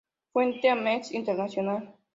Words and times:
Fuente: 0.33 0.67
Amnesty 0.67 1.15
International. 1.15 1.93